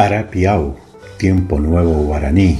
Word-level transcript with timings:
Arapiau, 0.00 0.76
tiempo 1.18 1.60
nuevo 1.60 1.92
guaraní. 1.92 2.58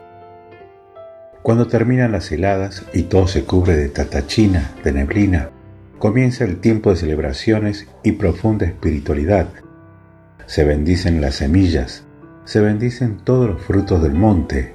Cuando 1.40 1.68
terminan 1.68 2.12
las 2.12 2.30
heladas 2.30 2.84
y 2.92 3.04
todo 3.04 3.28
se 3.28 3.44
cubre 3.44 3.76
de 3.76 3.88
tatachina, 3.88 4.72
de 4.84 4.92
neblina, 4.92 5.48
comienza 5.98 6.44
el 6.44 6.60
tiempo 6.60 6.90
de 6.90 6.96
celebraciones 6.96 7.88
y 8.02 8.12
profunda 8.12 8.66
espiritualidad. 8.66 9.48
Se 10.44 10.64
bendicen 10.64 11.22
las 11.22 11.36
semillas, 11.36 12.04
se 12.44 12.60
bendicen 12.60 13.16
todos 13.24 13.48
los 13.48 13.62
frutos 13.62 14.02
del 14.02 14.12
monte, 14.12 14.74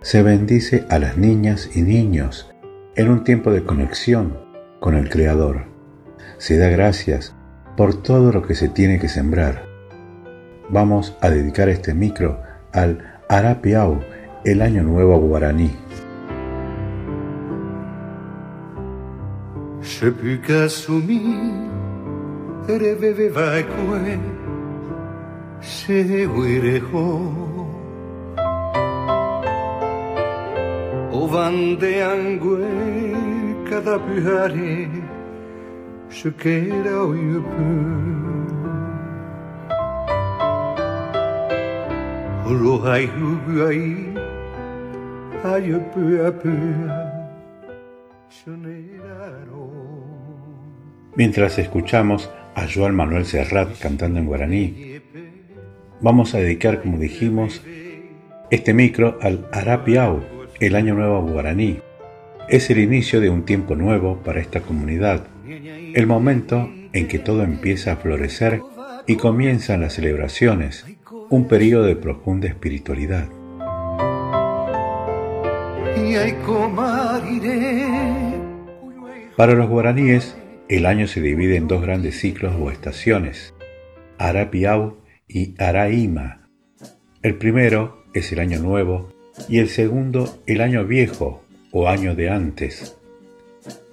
se 0.00 0.22
bendice 0.22 0.86
a 0.88 0.98
las 0.98 1.18
niñas 1.18 1.68
y 1.74 1.82
niños 1.82 2.50
en 2.96 3.10
un 3.10 3.22
tiempo 3.22 3.52
de 3.52 3.64
conexión 3.64 4.38
con 4.80 4.94
el 4.94 5.10
Creador. 5.10 5.66
Se 6.38 6.56
da 6.56 6.70
gracias 6.70 7.34
por 7.76 8.02
todo 8.02 8.32
lo 8.32 8.46
que 8.46 8.54
se 8.54 8.70
tiene 8.70 8.98
que 8.98 9.10
sembrar. 9.10 9.67
Vamos 10.70 11.16
a 11.22 11.30
dedicar 11.30 11.68
este 11.70 11.94
micro 11.94 12.40
al 12.72 12.98
Arapiau, 13.28 14.00
el 14.44 14.60
Año 14.60 14.82
Nuevo 14.82 15.18
Guaraní. 15.18 15.70
Mientras 51.14 51.58
escuchamos 51.58 52.30
a 52.54 52.66
Joan 52.66 52.94
Manuel 52.94 53.26
Serrat 53.26 53.78
cantando 53.78 54.18
en 54.18 54.24
guaraní, 54.24 55.00
vamos 56.00 56.34
a 56.34 56.38
dedicar, 56.38 56.80
como 56.80 56.96
dijimos, 56.96 57.62
este 58.50 58.72
micro 58.72 59.18
al 59.20 59.46
Arapiau, 59.52 60.22
el 60.58 60.74
Año 60.74 60.94
Nuevo 60.94 61.20
Guaraní, 61.20 61.80
es 62.48 62.70
el 62.70 62.78
inicio 62.78 63.20
de 63.20 63.28
un 63.28 63.44
tiempo 63.44 63.74
nuevo 63.74 64.22
para 64.24 64.40
esta 64.40 64.60
comunidad, 64.60 65.26
el 65.46 66.06
momento 66.06 66.70
en 66.94 67.08
que 67.08 67.18
todo 67.18 67.42
empieza 67.42 67.92
a 67.92 67.96
florecer 67.96 68.62
y 69.06 69.16
comienzan 69.16 69.82
las 69.82 69.92
celebraciones, 69.92 70.86
un 71.30 71.46
periodo 71.46 71.84
de 71.84 71.96
profunda 71.96 72.48
espiritualidad. 72.48 73.28
Para 79.36 79.54
los 79.54 79.68
guaraníes, 79.68 80.36
el 80.68 80.86
año 80.86 81.06
se 81.06 81.20
divide 81.20 81.56
en 81.56 81.68
dos 81.68 81.82
grandes 81.82 82.18
ciclos 82.18 82.54
o 82.58 82.70
estaciones, 82.70 83.54
Arapiau 84.16 84.96
y 85.28 85.54
Araima. 85.58 86.48
El 87.22 87.36
primero 87.36 88.04
es 88.14 88.32
el 88.32 88.38
año 88.38 88.60
nuevo 88.60 89.12
y 89.48 89.58
el 89.58 89.68
segundo 89.68 90.42
el 90.46 90.60
año 90.60 90.84
viejo 90.84 91.44
o 91.72 91.88
año 91.88 92.14
de 92.14 92.30
antes. 92.30 92.96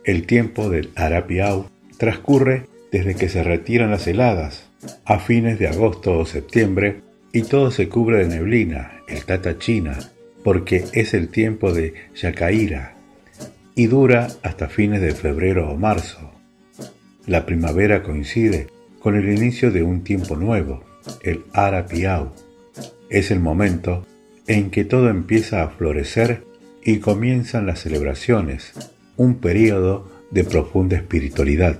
El 0.06 0.26
tiempo 0.26 0.70
del 0.70 0.92
Arapiau 0.96 1.66
transcurre 1.98 2.68
desde 2.92 3.16
que 3.16 3.28
se 3.28 3.44
retiran 3.44 3.92
las 3.92 4.08
heladas, 4.08 4.70
a 5.04 5.20
fines 5.20 5.60
de 5.60 5.68
agosto 5.68 6.18
o 6.18 6.26
septiembre, 6.26 7.02
y 7.36 7.42
todo 7.42 7.70
se 7.70 7.90
cubre 7.90 8.20
de 8.20 8.30
neblina, 8.30 9.02
el 9.10 9.26
Tata 9.26 9.58
China, 9.58 10.00
porque 10.42 10.86
es 10.94 11.14
el 11.14 11.28
tiempo 11.28 11.74
de 11.74 11.94
Yacaira, 12.16 12.96
y 13.76 13.88
dura 13.88 14.30
hasta 14.42 14.70
fines 14.70 15.02
de 15.02 15.12
febrero 15.12 15.70
o 15.70 15.76
marzo. 15.76 16.32
La 17.28 17.46
primavera 17.46 18.04
coincide 18.04 18.68
con 19.00 19.18
el 19.18 19.28
inicio 19.38 19.70
de 19.70 19.84
un 19.84 20.06
tiempo 20.06 20.38
nuevo, 20.38 20.86
el 21.24 21.44
Arapiau. 21.52 22.32
Es 23.10 23.32
el 23.32 23.42
momento 23.42 24.08
en 24.48 24.72
que 24.72 24.86
todo 24.86 25.10
empieza 25.10 25.62
a 25.62 25.68
florecer 25.72 26.46
y 26.86 27.00
comienzan 27.00 27.66
las 27.66 27.82
celebraciones, 27.82 28.72
un 29.18 29.40
periodo 29.40 30.10
de 30.32 30.46
profunda 30.46 30.96
espiritualidad. 30.96 31.80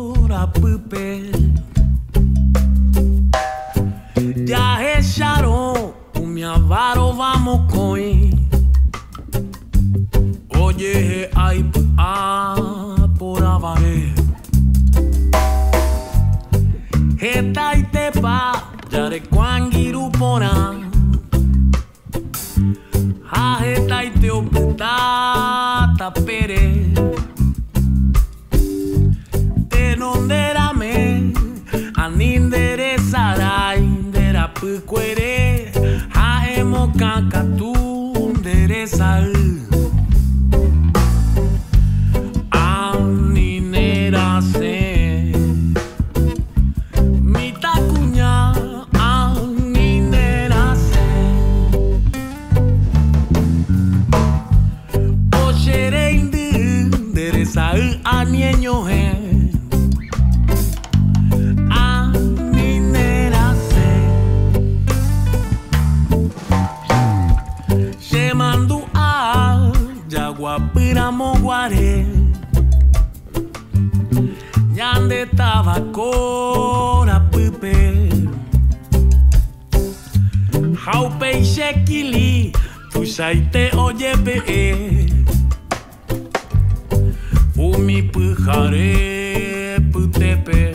pâhare, 88.11 89.77
pâtepe 89.91 90.70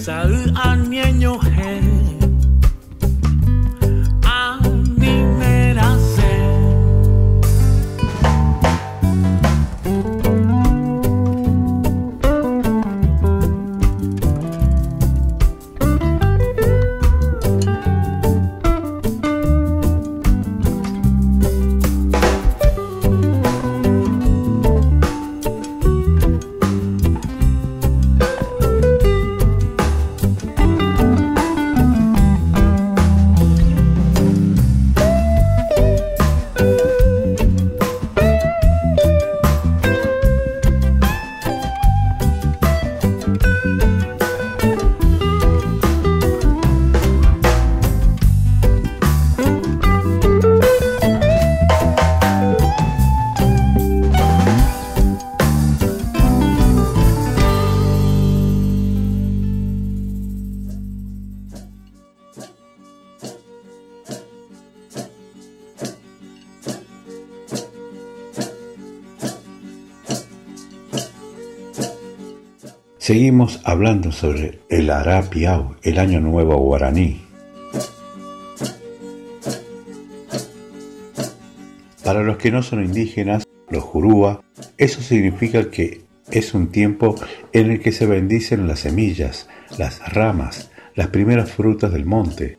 Esaú 0.00 0.32
al 0.54 0.88
niño 0.88 1.38
Seguimos 73.00 73.62
hablando 73.64 74.12
sobre 74.12 74.58
el 74.68 74.90
Arapiao, 74.90 75.74
el 75.82 75.98
Año 75.98 76.20
Nuevo 76.20 76.58
Guaraní. 76.58 77.22
Para 82.04 82.22
los 82.22 82.36
que 82.36 82.50
no 82.50 82.62
son 82.62 82.84
indígenas, 82.84 83.46
los 83.70 83.82
Jurúa, 83.84 84.42
eso 84.76 85.00
significa 85.00 85.70
que 85.70 86.02
es 86.30 86.52
un 86.52 86.70
tiempo 86.70 87.14
en 87.54 87.70
el 87.70 87.80
que 87.80 87.90
se 87.90 88.04
bendicen 88.04 88.68
las 88.68 88.80
semillas, 88.80 89.48
las 89.78 90.06
ramas, 90.12 90.70
las 90.94 91.06
primeras 91.06 91.50
frutas 91.50 91.90
del 91.94 92.04
monte, 92.04 92.58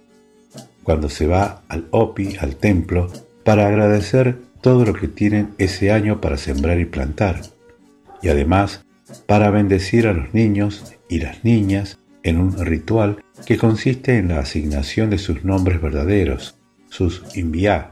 cuando 0.81 1.07
se 1.07 1.27
va 1.27 1.61
al 1.69 1.85
Opi, 1.91 2.38
al 2.39 2.55
templo, 2.55 3.11
para 3.43 3.67
agradecer 3.67 4.39
todo 4.59 4.85
lo 4.85 4.93
que 4.93 5.07
tienen 5.07 5.49
ese 5.59 5.91
año 5.91 6.19
para 6.19 6.38
sembrar 6.38 6.79
y 6.79 6.85
plantar, 6.85 7.41
y 8.23 8.29
además 8.29 8.83
para 9.25 9.50
bendecir 9.50 10.08
a 10.08 10.13
los 10.13 10.34
niños 10.34 10.96
y 11.10 11.19
las 11.19 11.44
niñas 11.44 12.00
en 12.24 12.40
un 12.40 12.58
ritual 12.66 13.24
que 13.46 13.58
consiste 13.58 14.18
en 14.18 14.30
la 14.30 14.40
asignación 14.40 15.10
de 15.10 15.18
sus 15.18 15.44
nombres 15.44 15.81
verdaderos, 15.81 16.58
sus 16.90 17.24
inviá, 17.36 17.92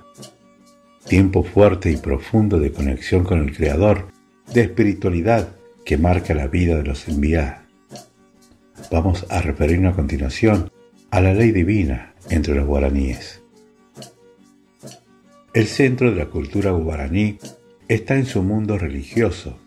tiempo 1.08 1.44
fuerte 1.44 1.92
y 1.92 1.98
profundo 1.98 2.60
de 2.60 2.72
conexión 2.72 3.24
con 3.24 3.40
el 3.42 3.56
Creador, 3.56 4.08
de 4.54 4.62
espiritualidad 4.62 5.50
que 5.86 5.98
marca 5.98 6.34
la 6.34 6.48
vida 6.48 6.78
de 6.78 6.84
los 6.84 7.08
inviá. 7.08 7.66
Vamos 8.92 9.26
a 9.30 9.42
referirnos 9.42 9.94
a 9.94 9.96
continuación 9.96 10.72
a 11.12 11.22
la 11.22 11.34
ley 11.34 11.52
divina 11.52 12.14
entre 12.30 12.56
los 12.56 12.66
guaraníes. 12.66 13.42
El 15.54 15.66
centro 15.66 16.12
de 16.12 16.18
la 16.18 16.28
cultura 16.28 16.72
guaraní 16.72 17.40
está 17.88 18.16
en 18.16 18.26
su 18.26 18.44
mundo 18.44 18.78
religioso, 18.78 19.58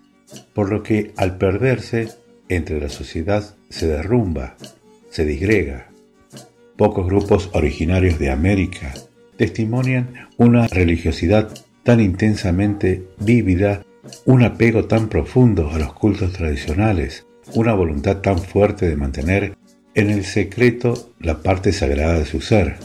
por 0.54 0.70
lo 0.70 0.82
que 0.82 1.12
al 1.16 1.38
perderse 1.38 2.08
entre 2.48 2.80
la 2.80 2.88
sociedad 2.88 3.54
se 3.68 3.86
derrumba, 3.86 4.56
se 5.10 5.24
disgrega. 5.24 5.88
Pocos 6.76 7.06
grupos 7.06 7.50
originarios 7.52 8.18
de 8.18 8.30
América 8.30 8.94
testimonian 9.36 10.28
una 10.36 10.66
religiosidad 10.68 11.50
tan 11.82 12.00
intensamente 12.00 13.06
vívida, 13.18 13.84
un 14.24 14.42
apego 14.42 14.84
tan 14.84 15.08
profundo 15.08 15.70
a 15.70 15.78
los 15.78 15.92
cultos 15.94 16.32
tradicionales, 16.32 17.26
una 17.54 17.74
voluntad 17.74 18.18
tan 18.18 18.38
fuerte 18.38 18.88
de 18.88 18.96
mantener 18.96 19.56
en 19.94 20.10
el 20.10 20.24
secreto 20.24 21.12
la 21.20 21.42
parte 21.42 21.72
sagrada 21.72 22.18
de 22.18 22.24
su 22.24 22.40
ser. 22.40 22.76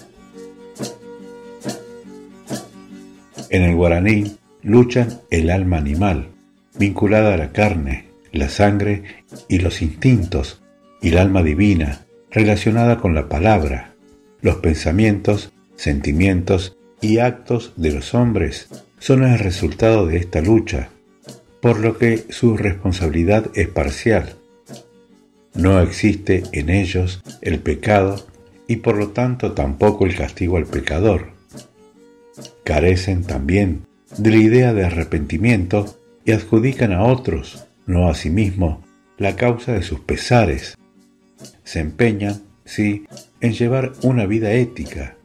En 3.50 3.64
el 3.64 3.76
guaraní 3.76 4.36
luchan 4.62 5.22
el 5.30 5.50
alma 5.50 5.78
animal, 5.78 6.30
vinculada 6.78 7.34
a 7.34 7.38
la 7.38 7.52
carne, 7.52 8.08
la 8.32 8.50
sangre 8.50 9.04
y 9.48 9.60
los 9.60 9.82
instintos, 9.82 10.62
y 11.02 11.10
el 11.10 11.18
alma 11.18 11.44
divina, 11.44 12.06
relacionada 12.32 12.98
con 12.98 13.14
la 13.16 13.30
palabra, 13.30 13.94
los 14.42 14.58
pensamientos, 14.58 15.52
sentimientos 15.76 16.78
y 17.02 17.20
actos 17.20 17.74
de 17.76 17.92
los 17.92 18.14
hombres 18.14 18.68
son 19.00 19.24
el 19.24 19.40
resultado 19.40 20.08
de 20.08 20.18
esta 20.18 20.42
lucha, 20.42 20.90
por 21.62 21.80
lo 21.80 21.98
que 21.98 22.26
su 22.30 22.58
responsabilidad 22.58 23.48
es 23.56 23.68
parcial. 23.68 24.36
No 25.54 25.82
existe 25.82 26.44
en 26.52 26.70
ellos 26.70 27.24
el 27.42 27.60
pecado 27.60 28.26
y 28.68 28.78
por 28.78 28.98
lo 28.98 29.10
tanto 29.10 29.54
tampoco 29.54 30.06
el 30.06 30.16
castigo 30.16 30.58
al 30.58 30.66
pecador. 30.66 31.32
Carecen 32.64 33.24
también 33.24 33.82
de 34.18 34.32
la 34.32 34.38
idea 34.38 34.74
de 34.74 34.86
arrepentimiento 34.86 35.97
y 36.28 36.34
adjudican 36.34 36.92
a 36.92 37.06
otros, 37.06 37.68
no 37.86 38.10
a 38.10 38.14
sí 38.14 38.30
mismos, 38.30 38.80
la 39.18 39.38
causa 39.38 39.72
de 39.72 39.82
sus 39.82 40.02
pesares. 40.02 40.78
Se 41.64 41.80
empeñan, 41.80 42.42
sí, 42.66 43.06
en 43.40 43.54
llevar 43.54 43.94
una 44.04 44.26
vida 44.26 44.52
ética, 44.52 45.16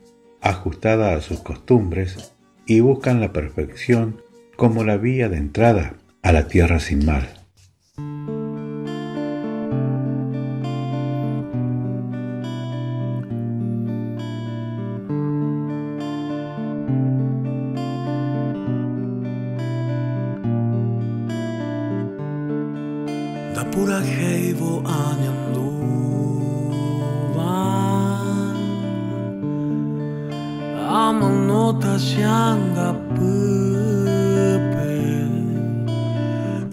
ajustada 0.41 1.15
a 1.15 1.21
sus 1.21 1.41
costumbres, 1.41 2.33
y 2.67 2.79
buscan 2.79 3.21
la 3.21 3.33
perfección 3.33 4.23
como 4.57 4.85
la 4.85 4.97
vía 4.97 5.29
de 5.29 5.39
entrada 5.39 5.95
a 6.23 6.31
la 6.31 6.47
tierra 6.47 6.79
sin 6.79 7.05
mal. 7.05 7.42
gevel 24.01 24.83
aan 24.85 25.19
een 25.27 25.55
luar 25.55 26.23
Am 31.07 31.23
în 31.23 31.47
nota 31.47 31.97
șanga 31.97 32.97
pâpe 33.15 33.33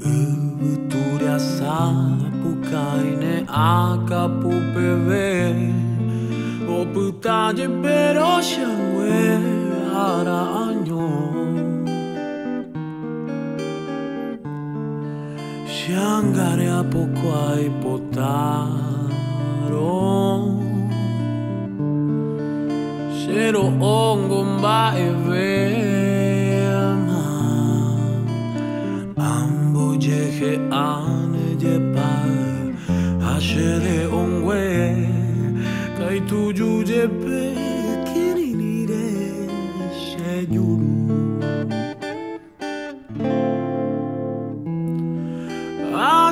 Îvăturea 0.03 1.37
sa 1.37 1.93
pucaine 2.41 3.43
a 3.45 4.03
capu 4.07 4.53
pe 4.73 4.93
vei 5.07 5.73
O 6.79 6.85
pâta 6.93 7.51
de 7.55 7.69
peroșa 7.81 8.88
piangere 15.89 16.69
a 16.69 16.83
poco 16.83 17.33
ai 17.47 17.69
potaro. 17.81 18.77
Ongo 23.81 24.43
mba 24.43 24.93
evema 25.07 25.33
Ambo 29.15 29.95
jehe 29.97 30.59
ane 30.69 31.55
je 31.57 31.75
par. 31.93 32.29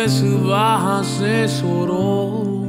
Shesu 0.00 0.38
baha 0.48 1.04
se 1.04 1.46
soroma 1.46 2.59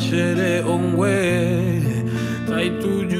marcheré 0.00 0.62
un 0.62 0.94
güey. 0.94 1.82
Trae. 2.46 3.19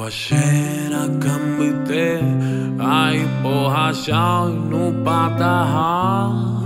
Coachella 0.00 1.04
kan 1.20 1.42
vi 1.58 1.72
det 1.88 2.24
Ay 2.80 3.20
på 3.42 3.68
Hashan, 3.68 4.70
no 4.70 5.04
bata 5.04 6.59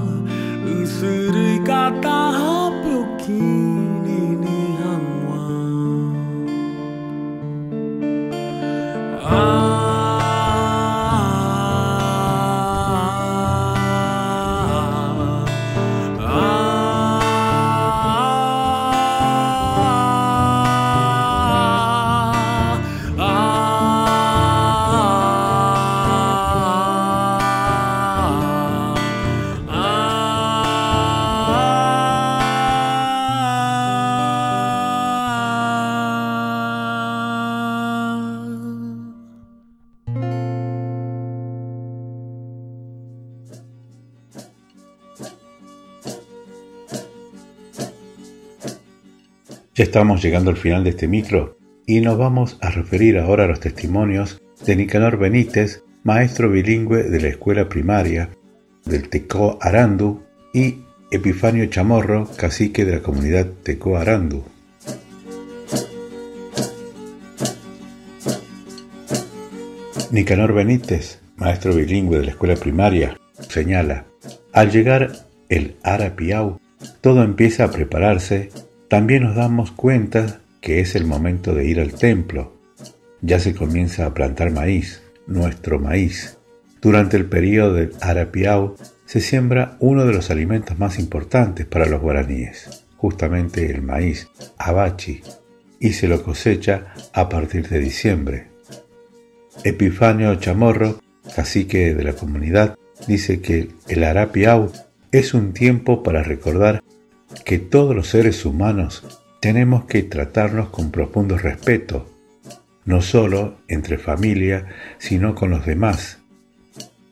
estamos 49.84 50.22
llegando 50.22 50.50
al 50.50 50.56
final 50.56 50.82
de 50.82 50.90
este 50.90 51.06
micro 51.06 51.58
y 51.86 52.00
nos 52.00 52.16
vamos 52.18 52.58
a 52.60 52.70
referir 52.70 53.18
ahora 53.18 53.44
a 53.44 53.46
los 53.46 53.60
testimonios 53.60 54.40
de 54.66 54.76
Nicanor 54.76 55.18
Benítez, 55.18 55.82
maestro 56.02 56.50
bilingüe 56.50 57.04
de 57.04 57.20
la 57.20 57.28
escuela 57.28 57.68
primaria 57.68 58.30
del 58.86 59.08
Tecó 59.10 59.58
Arandu 59.60 60.22
y 60.52 60.78
Epifanio 61.10 61.66
Chamorro, 61.66 62.28
cacique 62.36 62.84
de 62.84 62.92
la 62.92 63.02
comunidad 63.02 63.46
Tecó 63.62 63.98
Arandu. 63.98 64.42
Nicanor 70.10 70.54
Benítez, 70.54 71.20
maestro 71.36 71.74
bilingüe 71.74 72.18
de 72.18 72.24
la 72.24 72.30
escuela 72.30 72.56
primaria, 72.56 73.18
señala, 73.48 74.06
al 74.52 74.70
llegar 74.70 75.12
el 75.50 75.76
Arapiau, 75.82 76.58
todo 77.00 77.22
empieza 77.22 77.64
a 77.64 77.70
prepararse, 77.70 78.50
también 78.88 79.24
nos 79.24 79.34
damos 79.34 79.72
cuenta 79.72 80.40
que 80.60 80.80
es 80.80 80.94
el 80.94 81.04
momento 81.04 81.54
de 81.54 81.66
ir 81.66 81.80
al 81.80 81.92
templo. 81.92 82.54
Ya 83.20 83.38
se 83.38 83.54
comienza 83.54 84.06
a 84.06 84.14
plantar 84.14 84.50
maíz, 84.50 85.02
nuestro 85.26 85.78
maíz. 85.78 86.38
Durante 86.80 87.16
el 87.16 87.26
periodo 87.26 87.74
del 87.74 87.92
Arapiau 88.00 88.76
se 89.06 89.20
siembra 89.20 89.76
uno 89.80 90.04
de 90.04 90.12
los 90.12 90.30
alimentos 90.30 90.78
más 90.78 90.98
importantes 90.98 91.66
para 91.66 91.86
los 91.86 92.00
guaraníes, 92.00 92.84
justamente 92.96 93.70
el 93.70 93.82
maíz, 93.82 94.28
abachi, 94.58 95.22
y 95.80 95.92
se 95.92 96.08
lo 96.08 96.22
cosecha 96.22 96.94
a 97.12 97.28
partir 97.28 97.68
de 97.68 97.78
diciembre. 97.78 98.48
Epifanio 99.64 100.34
Chamorro, 100.36 101.00
cacique 101.34 101.94
de 101.94 102.04
la 102.04 102.14
comunidad, 102.14 102.76
dice 103.06 103.40
que 103.40 103.68
el 103.88 104.04
Arapiau 104.04 104.70
es 105.12 105.32
un 105.32 105.52
tiempo 105.52 106.02
para 106.02 106.22
recordar 106.22 106.82
que 107.44 107.58
todos 107.58 107.94
los 107.94 108.08
seres 108.08 108.44
humanos 108.44 109.04
tenemos 109.40 109.84
que 109.84 110.02
tratarnos 110.02 110.70
con 110.70 110.90
profundo 110.90 111.36
respeto, 111.36 112.08
no 112.84 113.02
solo 113.02 113.58
entre 113.68 113.98
familia, 113.98 114.66
sino 114.98 115.34
con 115.34 115.50
los 115.50 115.66
demás, 115.66 116.18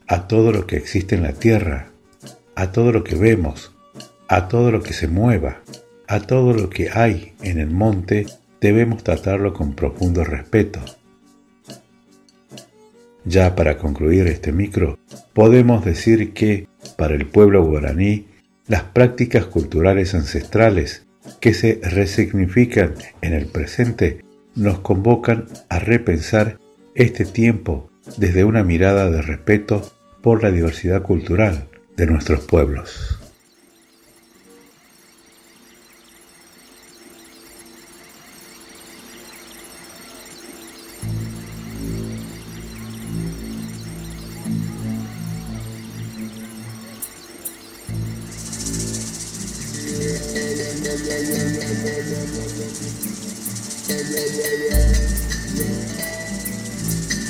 a 0.07 0.27
todo 0.27 0.51
lo 0.51 0.67
que 0.67 0.77
existe 0.77 1.15
en 1.15 1.23
la 1.23 1.33
tierra, 1.33 1.89
a 2.55 2.71
todo 2.71 2.91
lo 2.91 3.03
que 3.03 3.15
vemos, 3.15 3.71
a 4.27 4.47
todo 4.47 4.71
lo 4.71 4.81
que 4.81 4.93
se 4.93 5.07
mueva, 5.07 5.61
a 6.07 6.21
todo 6.21 6.53
lo 6.53 6.69
que 6.69 6.89
hay 6.91 7.33
en 7.41 7.59
el 7.59 7.69
monte, 7.69 8.25
debemos 8.61 9.03
tratarlo 9.03 9.53
con 9.53 9.73
profundo 9.73 10.23
respeto. 10.23 10.79
Ya 13.25 13.55
para 13.55 13.77
concluir 13.77 14.27
este 14.27 14.51
micro, 14.51 14.99
podemos 15.33 15.85
decir 15.85 16.33
que 16.33 16.67
para 16.97 17.15
el 17.15 17.25
pueblo 17.25 17.63
guaraní, 17.63 18.27
las 18.67 18.83
prácticas 18.83 19.45
culturales 19.45 20.13
ancestrales 20.13 21.05
que 21.39 21.53
se 21.53 21.79
resignifican 21.83 22.93
en 23.21 23.33
el 23.33 23.47
presente 23.47 24.23
nos 24.55 24.79
convocan 24.79 25.45
a 25.69 25.79
repensar 25.79 26.59
este 26.95 27.25
tiempo 27.25 27.89
desde 28.17 28.43
una 28.43 28.63
mirada 28.63 29.09
de 29.09 29.21
respeto 29.21 29.81
por 30.21 30.43
la 30.43 30.51
diversidad 30.51 31.01
cultural 31.01 31.67
de 31.95 32.05
nuestros 32.05 32.41
pueblos. 32.41 33.22
Yeah. 50.93 51.17
yeah, 51.17 51.33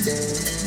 yeah. 0.04 0.63